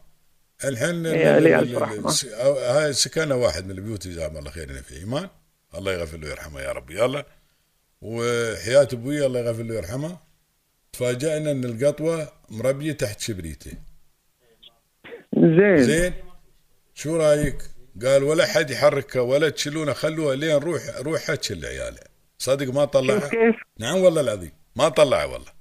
الحين 0.64 1.06
أو- 2.30 2.58
هاي 2.58 2.92
سكننا 2.92 3.34
واحد 3.34 3.64
من 3.64 3.70
البيوت 3.70 4.08
جزاهم 4.08 4.36
الله 4.36 4.50
خير 4.50 4.68
في 4.82 5.02
عمان 5.02 5.28
الله 5.74 5.92
يغفر 5.92 6.16
له 6.18 6.28
ويرحمه 6.28 6.60
يا 6.60 6.72
رب. 6.72 6.90
يلا. 6.90 7.26
وحياة 8.02 8.88
أبوي 8.92 9.26
الله 9.26 9.40
يغفر 9.40 9.62
له 9.62 9.74
ويرحمه. 9.74 10.18
تفاجأنا 10.92 11.50
إن 11.50 11.64
القطوة 11.64 12.32
مربية 12.48 12.92
تحت 12.92 13.20
شبريته. 13.20 13.72
زين. 15.36 15.76
زين. 15.84 16.12
شو 16.94 17.16
رأيك؟ 17.16 17.58
قال 18.04 18.22
ولا 18.22 18.46
حد 18.46 18.70
يحركها 18.70 19.22
ولا 19.22 19.48
تشيلونها 19.48 19.94
خلوها 19.94 20.36
لين 20.36 20.56
روح 20.56 20.82
روحها 20.98 21.34
تشيل 21.34 21.66
عياله 21.66 22.00
صدق 22.38 22.72
ما 22.74 22.84
طلعها؟ 22.84 23.28
كيف؟ 23.28 23.54
نعم 23.78 23.98
والله 23.98 24.20
العظيم. 24.20 24.52
ما 24.76 24.88
طلعها 24.88 25.24
والله. 25.24 25.57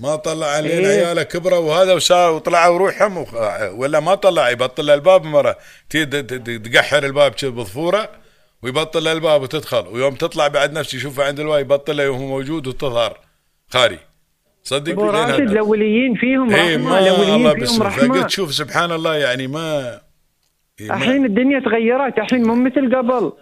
ما 0.00 0.16
طلع 0.16 0.60
لين 0.60 0.84
إيه. 0.84 1.06
عياله 1.06 1.22
كبروا 1.22 1.58
وهذا 1.58 1.94
وصار 1.94 2.32
وطلعوا 2.32 2.78
روحهم 2.78 3.16
وخ- 3.18 3.34
ولا 3.74 4.00
ما 4.00 4.14
طلع 4.14 4.50
يبطل 4.50 4.90
الباب 4.90 5.24
مرة. 5.24 5.56
تقحر 5.90 7.04
الباب 7.04 7.32
بظفورة 7.44 8.08
ويبطل 8.62 9.08
الباب 9.08 9.42
وتدخل. 9.42 9.86
ويوم 9.88 10.14
تطلع 10.14 10.48
بعد 10.48 10.72
نفسه 10.78 10.96
يشوفه 10.96 11.24
عند 11.24 11.40
الواي 11.40 11.60
يبطله 11.60 12.10
وهو 12.10 12.26
موجود 12.26 12.66
وتظهر. 12.66 13.18
خاري. 13.68 13.98
صدق 14.62 15.00
راشد. 15.00 15.40
الاوليين 15.40 16.14
فيهم 16.14 16.50
اي 16.54 16.76
رحمة 16.76 16.90
ما 16.90 16.98
الله 16.98 17.82
رحمة. 17.82 18.08
فقلت 18.14 18.30
شوف 18.30 18.54
سبحان 18.54 18.92
الله 18.92 19.16
يعني 19.16 19.46
ما 19.46 20.00
إيه 20.80 20.88
ما- 20.88 20.94
الحين 20.96 21.24
الدنيا 21.24 21.60
تغيرت 21.60 22.18
الحين 22.18 22.42
مو 22.48 22.54
مثل 22.54 22.96
قبل. 22.96 23.32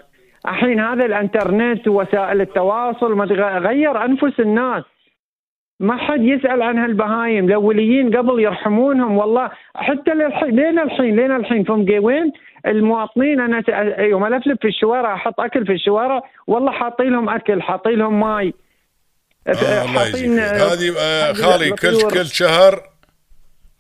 الحين 0.49 0.81
هذا 0.81 1.05
الإنترنت 1.05 1.89
ووسائل 1.89 2.41
التواصل 2.41 3.13
غير 3.59 4.05
أنفس 4.05 4.41
الناس. 4.41 4.85
ما 5.81 5.97
حد 5.97 6.21
يسأل 6.21 6.63
عن 6.63 6.79
هالبهايم 6.79 7.45
الاوليين 7.45 8.17
قبل 8.17 8.41
يرحمونهم 8.41 9.17
والله 9.17 9.51
حتى 9.75 10.11
للحين 10.11 10.57
لين 10.57 10.79
الحين 10.79 11.17
لين 11.17 11.37
الحين 11.37 11.65
في 11.65 11.73
مقيوين 11.73 12.33
المواطنين 12.67 13.41
أنا 13.41 13.63
يوم 14.01 14.25
ألفلف 14.25 14.61
في 14.61 14.69
الشوارع 14.69 15.15
أحط 15.15 15.41
أكل 15.41 15.67
في 15.67 15.73
الشوارع 15.73 16.23
والله 16.47 16.73
حاطين 16.73 17.13
لهم 17.13 17.29
أكل 17.29 17.63
حاطين 17.63 17.93
لهم 17.99 18.21
ماي 18.21 18.55
آه 19.47 20.07
يجزيك 20.07 20.41
خير. 20.41 20.73
هذه 20.73 20.99
آه 20.99 21.33
خالي 21.33 21.71
كل. 21.71 22.11
كل 22.11 22.27
شهر 22.27 22.81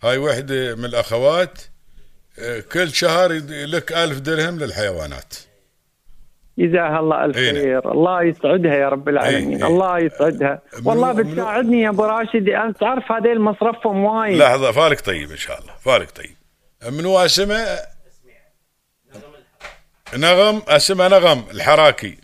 هاي 0.03 0.19
وحدة 0.19 0.75
من 0.77 0.85
الأخوات 0.85 1.63
آه 2.39 2.63
كل 2.73 2.89
شهر 2.89 3.33
لك 3.75 3.93
ألف 3.93 4.21
درهم 4.21 4.59
للحيوانات 4.59 5.35
جزاها 6.59 7.01
الله 7.01 7.25
الف 7.25 7.37
إيه 7.37 7.53
نعم. 7.53 7.63
خير 7.63 7.93
الله 7.93 8.23
يسعدها 8.23 8.75
يا 8.75 8.89
رب 8.89 9.09
العالمين. 9.09 9.57
إيه. 9.57 9.67
الله 9.67 9.99
يسعدها. 9.99 10.63
والله 10.85 11.13
بتساعدني 11.13 11.83
يا 11.83 11.89
أبو 11.89 12.05
راشد. 12.05 12.49
أنت 12.49 12.81
تعرف 12.81 13.13
هذيل 13.13 13.41
مصرفهم 13.41 14.05
وايد. 14.05 14.39
لحظة 14.39 14.73
فالك 14.73 15.01
طيب 15.01 15.31
إن 15.31 15.37
شاء 15.37 15.61
الله. 15.61 15.73
فالك 15.85 16.11
طيب. 16.11 16.37
منو 16.93 17.19
اسمه؟ 17.19 17.67
نغم. 20.17 20.63
اسمه 20.69 21.09
نغم 21.09 21.45
الحراكي. 21.51 22.19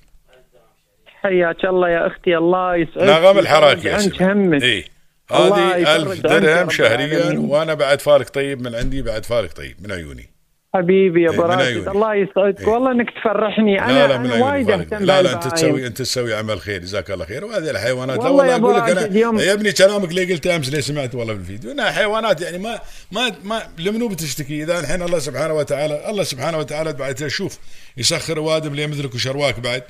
حياك 1.22 1.64
الله 1.64 1.88
يا 1.88 2.06
أختي. 2.06 2.36
الله 2.36 2.76
يسعدك. 2.76 3.02
نغم 3.02 3.38
الحراكي 3.38 3.96
اسمه. 3.96 4.32
همك 4.32 4.62
اي 4.62 4.84
هذه 5.30 5.76
يفرج 5.76 5.88
ألف 5.88 6.08
عنك 6.08 6.24
يا 6.24 6.38
درهم 6.38 6.64
رب 6.64 6.70
شهريا. 6.70 7.38
وأنا 7.38 7.74
بعد 7.74 8.00
فالك 8.00 8.30
طيب 8.30 8.62
من 8.62 8.74
عندي 8.74 9.02
بعد 9.02 9.24
فالك 9.24 9.52
طيب 9.52 9.76
من 9.82 9.92
عيوني. 9.92 10.31
حبيبي 10.74 11.22
يا 11.22 11.30
إيه، 11.30 11.34
ابو 11.38 11.42
من 11.48 11.50
راشد. 11.54 11.88
الله 11.88 12.14
يسعدك. 12.14 12.60
إيه. 12.60 12.66
والله 12.68 12.92
إنك 12.92 13.10
تفرحني. 13.10 13.80
أنا 13.80 14.06
لا 14.08 14.16
أنا 14.16 14.44
وايد. 14.44 14.70
أهتم 14.70 15.04
لا 15.04 15.22
لا 15.22 15.32
أنت. 15.32 15.46
تسوي 15.48 15.86
أنت 15.86 15.98
تسوي 15.98 16.34
عمل 16.34 16.60
خير. 16.60 16.80
جزاك 16.80 17.10
الله 17.10 17.24
خير. 17.24 17.44
وهذه 17.44 17.70
الحيوانات 17.70 18.18
والله 18.18 18.32
والله 18.32 18.56
أقول 18.56 18.76
لك 18.76 18.96
راشد 18.96 19.16
يوم- 19.16 19.36
أنا 19.38 19.44
يا 19.46 19.52
ابني 19.52 19.72
كلامك 19.72 20.10
اللي 20.10 20.32
قلته 20.32 20.56
أمس 20.56 20.68
اللي 20.68 20.82
سمعت 20.82 21.14
والله 21.14 21.34
بالفيديو 21.34 21.70
إنها 21.72 21.90
حيوانات 21.90 22.40
يعني 22.40 22.58
ما 22.58 22.80
ما 23.12 23.32
ما 23.44 23.62
لمنو 23.78 24.08
بتشتكي. 24.08 24.62
إذا 24.62 24.80
الحين 24.80 25.02
الله 25.02 25.18
سبحانه 25.18 25.54
وتعالى 25.54 26.10
الله 26.10 26.22
سبحانه 26.22 26.58
وتعالى 26.58 26.92
بعد 26.92 27.26
شوف 27.26 27.58
يسخر 27.96 28.38
اوادم 28.38 28.70
اللي 28.72 28.86
مثلك 28.86 29.14
وشرواك 29.14 29.60
بعد. 29.60 29.82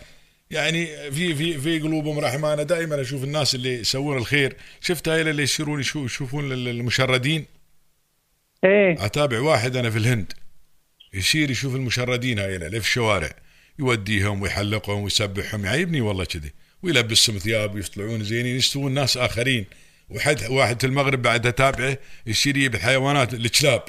يعني 0.50 0.86
في 1.10 1.34
في 1.34 1.58
في 1.58 1.78
قلوبهم 1.80 2.18
رحمه 2.18 2.52
أنا 2.52 2.62
دائما 2.62 3.00
أشوف 3.00 3.24
الناس 3.24 3.54
اللي 3.54 3.80
يسوون 3.80 4.16
الخير. 4.16 4.56
شفت 4.80 5.08
هاي 5.08 5.20
اللي 5.20 5.42
يصيرون 5.42 5.80
يشو- 5.80 6.04
يشوفون 6.04 6.52
المشردين 6.52 7.46
إيه. 8.64 9.04
أتابع 9.06 9.40
واحد 9.40 9.76
أنا 9.76 9.90
في 9.90 9.98
الهند. 9.98 10.32
يصير 11.14 11.50
يشوف 11.50 11.74
المشردين 11.74 12.38
هاي 12.38 12.56
اللي 12.56 12.80
في 12.80 12.86
الشوارع 12.86 13.30
يوديهم 13.78 14.42
ويحلقهم 14.42 15.02
ويسبحهم. 15.02 15.64
يعيبني 15.64 16.00
والله 16.00 16.24
كذي. 16.24 16.52
ويلبسهم 16.82 17.38
ثياب 17.38 17.74
ويطلعون 17.74 18.24
زينين 18.24 18.56
يستوون 18.56 18.92
ناس 18.94 19.16
آخرين. 19.16 19.66
واحد 20.08 20.42
واحد 20.50 20.80
في 20.80 20.86
المغرب 20.86 21.22
بعد 21.22 21.46
اتابعه 21.46 21.98
يشير 22.26 22.56
يجيب 22.56 22.74
الحيوانات 22.74 23.34
الكلاب 23.34 23.82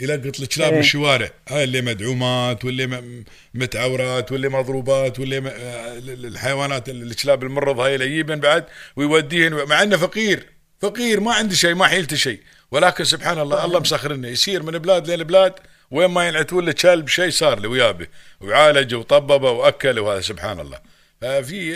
يلقط 0.00 0.40
الكلاب 0.40 0.70
إيه. 0.72 0.76
بالشوارع. 0.78 1.30
هاي 1.48 1.64
اللي 1.64 1.80
مدعومات 1.82 2.64
واللي 2.64 3.14
متعورات 3.54 4.32
واللي 4.32 4.48
مضروبات 4.48 5.18
واللي 5.20 5.40
م- 5.40 5.46
آه، 5.46 5.98
الحيوانات 5.98 6.88
الكلاب 6.88 7.42
المرض 7.42 7.80
هاي 7.80 7.94
اللي 7.94 8.06
يجيبن 8.06 8.40
بعد 8.40 8.64
ويوديهن. 8.96 9.54
مع 9.68 9.82
إنه 9.82 9.96
فقير. 9.96 10.46
فقير 10.80 11.20
ما 11.20 11.34
عنده 11.34 11.54
شيء 11.54 11.74
ما 11.74 11.86
حيلته 11.86 12.16
شيء. 12.16 12.40
ولكن 12.70 13.04
سبحان 13.04 13.38
الله 13.38 13.64
الله 13.64 13.80
مسخرنا. 13.80 14.28
يسير 14.28 14.62
من 14.62 14.78
بلاد 14.78 15.10
لبلاد 15.10 15.52
وين 15.90 16.10
ما 16.10 16.28
ينعتون 16.28 16.64
له 16.64 16.72
كلب 16.72 17.08
شيء 17.08 17.30
صار 17.30 17.60
له 17.60 17.68
ويابه 17.68 18.06
وعالج 18.40 18.94
وطببه 18.94 19.50
واكل 19.50 19.98
وهذا 19.98 20.20
سبحان 20.20 20.60
الله. 20.60 20.78
ففي 21.20 21.74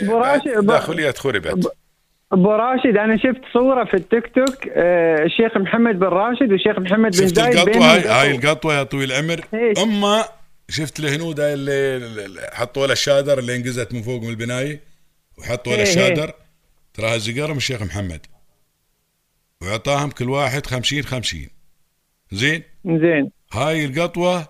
داخليات 0.61 1.18
خربت 1.18 1.73
ابو 2.33 2.50
راشد 2.50 2.97
أنا 2.97 3.16
شفت 3.16 3.40
صورة 3.52 3.85
في 3.85 3.94
التيك 3.94 4.26
توك 4.35 4.68
آه، 4.68 5.25
الشيخ 5.25 5.56
محمد 5.56 5.99
بن 5.99 6.06
راشد 6.06 6.52
والشيخ 6.52 6.78
محمد 6.78 7.11
بن 7.11 7.26
شفت 7.26 7.35
زايد 7.35 7.54
القطوة؟ 7.54 7.73
بينهم. 7.73 7.83
هاي. 7.83 8.00
هاي 8.00 8.37
القطوة 8.37 8.75
يا 8.75 8.83
طويل 8.83 9.12
العمر؟ 9.12 9.44
اما 9.83 10.25
شفت 10.68 11.00
الهنود 11.00 11.40
هاي 11.40 11.54
اللي 11.54 12.50
حطوا 12.52 12.87
لها 12.87 12.92
الشادر 12.92 13.38
اللي 13.38 13.56
انقزت 13.56 13.94
من 13.94 14.02
فوق 14.02 14.23
من 14.23 14.28
البناية 14.28 14.80
وحطوا 15.38 15.73
لها 15.73 15.83
إيه، 15.83 15.88
الشادر. 15.88 16.33
تراها 16.94 17.18
زقر 17.18 17.50
من 17.50 17.56
الشيخ 17.56 17.83
محمد. 17.83 18.26
واعطاهم 19.62 20.11
كل 20.11 20.30
واحد 20.30 20.66
خمسين 20.66 21.02
خمسين. 21.02 21.50
زين؟ 22.33 22.62
زين. 22.87 23.30
هاي 23.54 23.84
القطوة 23.84 24.49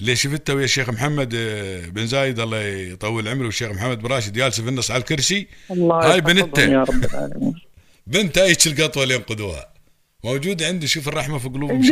اللي 0.00 0.16
شفتها 0.16 0.54
ويا 0.54 0.64
الشيخ 0.64 0.90
محمد 0.90 1.34
آه، 1.34 1.86
بن 1.86 2.06
زايد 2.06 2.40
الله 2.40 2.60
يطول 2.62 3.28
عمره 3.28 3.44
والشيخ 3.44 3.70
محمد 3.70 4.02
بن 4.02 4.08
راشد 4.08 4.32
جالسه 4.32 4.62
في 4.62 4.68
النص 4.68 4.90
على 4.90 5.00
الكرسي 5.00 5.46
الله 5.70 6.12
هاي 6.12 6.20
بنته. 6.20 6.62
يا 6.62 6.82
رب 6.82 7.04
العالمين 7.04 7.54
بنت 8.06 8.38
هيك 8.38 8.66
القطوة 8.66 9.02
اللي 9.02 9.14
ينقذوها 9.14 9.72
موجوده 10.24 10.66
عندي 10.66 10.86
شوف 10.86 11.08
الرحمة 11.08 11.38
في 11.38 11.48
قلوبهم 11.48 11.82
شو؟ 11.82 11.88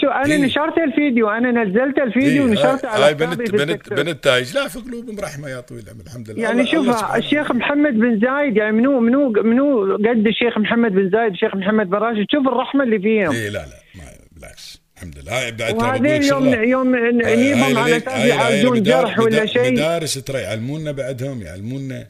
شو 0.00 0.08
أنا 0.08 0.34
إيه. 0.34 0.40
نشرت 0.44 0.78
الفيديو 0.78 1.28
أنا 1.28 1.64
نزلت 1.64 1.98
الفيديو 1.98 2.44
إيه، 2.44 2.50
ونشرته 2.50 2.88
على 2.88 3.04
هاي 3.04 3.14
بنت 3.14 3.50
بنت. 3.50 3.92
بنت 3.92 4.24
تايج 4.24 4.54
لا 4.54 4.68
في 4.68 4.78
قلوبهم 4.78 5.20
رحمة 5.20 5.48
يا 5.48 5.60
طويل 5.60 5.82
العمر 5.82 6.00
الحمد 6.06 6.30
لله 6.30 6.42
يعني 6.42 6.66
شوف 6.66 7.14
الشيخ. 7.14 7.52
محمد 7.52 7.92
بن 7.92 8.20
زايد 8.20 8.56
يعني 8.56 8.72
منو 8.72 9.00
منو 9.00 9.28
منو 9.30 9.94
قد 9.94 10.26
الشيخ 10.26 10.58
محمد 10.58 10.92
بن 10.92 11.10
زايد 11.10 11.32
الشيخ 11.32 11.54
محمد 11.56 11.90
بن 11.90 11.96
راشد 11.96 12.26
شوف 12.32 12.48
الرحمة 12.48 12.84
اللي 12.84 12.98
فيهم 12.98 13.32
اي 13.32 13.50
لا 13.50 13.58
لا 13.58 13.82
ما 13.94 14.04
بالعكس 14.32 14.81
الحمد 15.02 15.18
لله. 15.18 15.42
هاي 15.42 15.52
بعد 15.52 15.74
وهذين 15.74 16.22
يوم. 16.22 16.54
يوم 16.54 16.96
نجيبهم 16.96 17.78
على 17.78 17.96
أساس 17.96 18.24
يعالجون 18.24 18.82
جرح 18.82 19.18
ولا 19.18 19.46
شيء. 19.46 19.72
مدارس 19.72 20.14
ترى 20.14 20.38
يعلمونا 20.38 20.92
بعدهم 20.92 21.42
يعلمونا. 21.42 22.06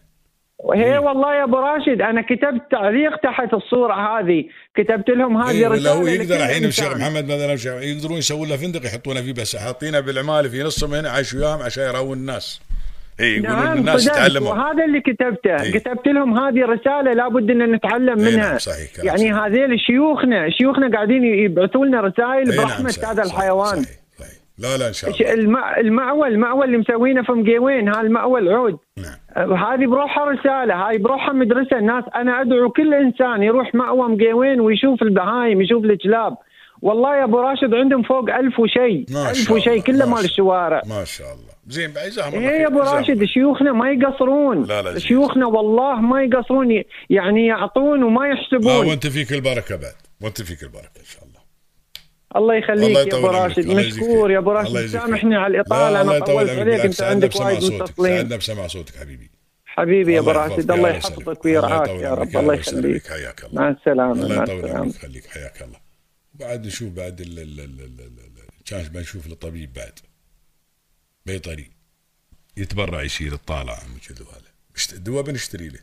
هي 0.75 0.99
والله 0.99 1.35
يا 1.35 1.45
أبو 1.45 1.57
راشد 1.57 2.01
أنا 2.01 2.23
كتبت 2.23 2.63
تعليق 2.71 3.17
تحت 3.17 3.55
الصورة 3.55 3.95
هذه. 3.95 4.45
كتبت 4.77 5.09
لهم 5.09 5.37
هذه 5.37 5.51
إيه، 5.51 5.67
ولا 5.67 5.77
رسالة 5.77 5.93
هو 5.93 6.07
يقدر 6.07 6.37
الحين 6.37 6.65
الشيخ. 6.65 6.97
محمد 6.97 7.25
مثلا 7.25 7.83
يقدرون 7.83 8.19
يسوون 8.19 8.49
له 8.49 8.57
فندق 8.57 8.87
يحطونه 8.87 9.21
فيه 9.21 9.33
بس 9.33 9.57
حاطينه 9.57 10.01
بالعمالة 10.01 10.49
في 10.49 10.63
نصهم 10.63 10.95
هنا 10.95 11.11
عايش 11.11 11.35
وياهم 11.35 11.63
عشان 11.63 11.85
يراون 11.85 12.19
الناس. 12.19 12.61
اي 13.21 13.37
يقولون 13.37 13.65
نعم 13.65 13.79
الناس 13.79 14.07
يتعلموا 14.07 14.51
وهذا 14.51 14.85
اللي 14.85 15.01
كتبته. 15.01 15.63
إيه. 15.63 15.73
كتبت 15.73 16.09
لهم 16.09 16.39
هذه 16.39 16.65
رساله 16.65 17.13
لابد 17.13 17.51
إن 17.51 17.73
نتعلم 17.73 18.19
إيه 18.19 18.35
منها. 18.35 18.49
نعم، 18.49 18.59
صحيح، 18.59 18.97
كلام 18.97 19.07
يعني. 19.07 19.33
هذيل 19.33 19.81
شيوخنا 19.81 20.51
شيوخنا 20.51 20.97
قاعدين 20.97 21.25
يبعثوا 21.25 21.87
لنا 21.87 22.01
رسائل 22.01 22.51
إي 22.51 22.59
برحمة 22.59 22.89
صحيح، 22.89 23.11
هذا 23.11 23.23
الحيوان. 23.23 23.83
صحيح 23.83 23.99
صحيح. 24.19 24.43
لا 24.59 24.77
لا 24.77 24.89
إن 24.89 24.93
شاء 24.93 25.11
الله. 25.11 25.33
المع... 25.33 25.81
المأوى 25.81 26.29
المأوى 26.29 26.65
اللي 26.65 26.79
مسوينه 26.79 27.23
في 27.23 27.33
مقيوين 27.33 27.89
ها 27.89 28.01
المأوى 28.01 28.41
العود 28.41 28.79
نعم. 28.97 29.53
هذه 29.53 29.87
بروحها 29.87 30.25
رسالة 30.25 30.75
هاي 30.75 30.99
بروحها 30.99 31.33
مدرسة. 31.33 31.79
الناس 31.79 32.05
أنا 32.15 32.41
أدعو 32.41 32.71
كل 32.71 32.95
إنسان 32.95 33.43
يروح 33.43 33.75
مأوى 33.75 34.09
مقيوين 34.09 34.61
ويشوف 34.61 35.03
البهايم 35.03 35.61
يشوف 35.63 35.85
الكلاب 35.85 36.37
والله 36.83 37.17
يا 37.17 37.25
أبو 37.25 37.41
راشد 37.41 37.75
عندهم 37.75 38.03
فوق 38.03 38.31
ألف 38.35 38.59
وشيء 38.59 39.05
ما 39.11 39.31
ألف 39.31 39.51
وشيء 39.51 39.81
كله 39.81 40.07
ما 40.07 40.15
مال 40.15 40.25
الشوارع. 40.25 40.83
ما 40.87 41.05
شاء 41.05 41.33
الله. 41.33 41.53
زين 41.69 41.91
الله 41.91 42.35
إيه 42.35 42.63
يا 42.63 42.67
أبو 42.67 42.81
راشد. 42.81 43.25
شيوخنا 43.25 43.73
ما 43.73 43.91
يقصرون. 43.91 44.65
لا، 44.65 44.83
لا،. 44.83 44.99
شيوخنا 44.99 45.47
والله 45.47 46.01
ما 46.01 46.23
يقصرون 46.23 46.83
يعني 47.11 47.47
يعطون 47.47 48.03
وما 48.03 48.21
لا 48.21 48.33
يحسبون 48.33 48.87
وأنت 48.87 49.07
فيك 49.07 49.33
البركة 49.33 49.77
بعد. 49.77 49.95
وأنت 50.21 50.43
فيك 50.43 50.63
البركة 50.63 50.99
إن 51.01 51.05
شاء 51.05 51.23
الله. 51.25 51.41
الله 52.37 52.55
الله 52.55 52.55
يخليك 52.55 53.13
يا 53.13 53.19
أبو 53.19 53.27
راشد. 53.27 53.67
مشكور. 53.67 54.31
يا 54.31 54.39
أبو 54.39 54.53
راشد. 54.53 54.87
سامحني. 54.87 55.37
على 55.37 55.57
لا 55.57 55.61
الاطاله 55.61 56.01
أنا 56.01 56.19
طولت 56.19 56.51
عليك 56.51 56.81
أنت 56.81 57.03
عندك 57.03 57.41
وايد 57.41 57.59
صوتك. 57.59 57.83
متصلين. 57.83 58.17
سعدنا 58.17 58.37
بسماع 58.37 58.67
صوتك 58.67 58.97
حبيبي. 58.97 59.31
حبيبي 59.67 60.15
يا 60.15 60.21
أبو 60.21 60.31
راشد 60.31 60.71
الله 60.71 60.89
يحفظك. 60.89 61.45
ويرعاك 61.45 61.89
يا 61.89 62.15
رب. 62.15 62.37
الله 62.37 62.55
يخليك. 62.55 63.07
حياك 63.07 63.45
الله. 63.45 63.63
مع 63.63 63.69
السلامة 63.69 64.13
الله 64.13 64.37
مع 64.37 64.43
يطول 64.43 64.71
عمرك. 64.71 64.95
يخليك 64.95 65.27
حياك 65.27 65.63
الله. 65.63 65.82
بعد 66.43 66.67
نشوف 66.67 66.93
بعد 66.93 67.21
ال 67.21 67.39
ال 67.39 67.61
ال 67.61 67.81
ال 67.81 68.33
كان 68.65 68.89
بنشوف 68.89 69.27
الطبيب 69.27 69.73
بعد. 69.73 69.99
بيطري 71.27 71.71
يتبرع 72.57 73.03
يشيل 73.03 73.33
الطالع 73.35 73.83
وكذا 73.97 74.27
وهذا 74.27 74.53
الدواء 74.93 75.23
بنشتري 75.23 75.69
له. 75.69 75.81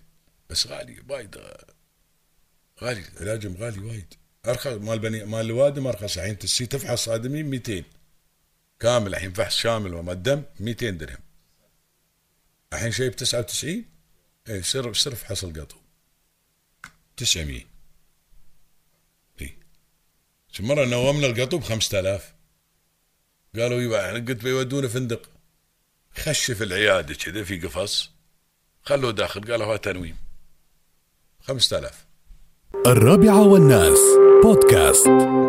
بس 0.50 0.68
غالي 0.68 1.04
وايد 1.10 1.38
غالي. 2.82 3.04
علاجهم 3.22 3.58
غالي 3.58 3.80
وايد. 3.80 4.14
أرخص 4.46 4.68
مال 4.68 5.00
بني 5.00 5.26
مال 5.26 5.46
الوادم 5.46 5.88
ارخص 5.88 6.18
الحين. 6.18 6.38
تسي 6.38 6.66
تفحص 6.66 7.10
ادمي 7.10 7.44
200 7.44 7.84
كامل 8.80 9.08
الحين 9.08 9.34
فحص 9.34 9.56
شامل 9.56 9.94
وما 9.94 10.12
الدم 10.12 10.44
200 10.60 10.90
درهم. 10.90 11.20
الحين 12.74 12.92
شيء 12.92 13.10
ب 13.10 13.16
99 13.16 13.86
اي 14.50 14.64
سر 14.64 14.94
سر 14.94 15.16
فحص 15.16 15.44
القطو. 15.44 15.78
900 17.18 17.58
اي 17.58 17.79
مرة 20.60 20.86
نومنا 20.86 21.28
القطو 21.28 21.58
ب 21.58 21.64
5000 21.64 22.34
قالوا 23.56 23.82
يبا 23.82 24.14
قلت 24.14 24.44
بيودونا 24.44 24.88
فندق. 24.88 25.22
خش 26.18 26.52
في 26.52 26.64
العيادة 26.64 27.14
كذا 27.14 27.44
في 27.44 27.60
قفص. 27.60 28.12
خلوه 28.84 29.12
داخل 29.12 29.42
قالوا 29.42 29.66
هذا 29.66 29.78
تنويم. 29.78 30.18
5000 31.42 32.06
الرابعة 32.88 33.48
والناس 33.48 34.00
بودكاست. 34.44 35.49